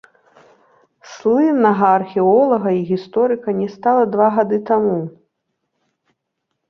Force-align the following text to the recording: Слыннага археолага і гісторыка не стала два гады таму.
Слыннага 1.09 1.87
археолага 1.99 2.69
і 2.77 2.81
гісторыка 2.93 3.49
не 3.61 3.69
стала 3.75 4.03
два 4.17 4.27
гады 4.39 4.57
таму. 4.71 4.99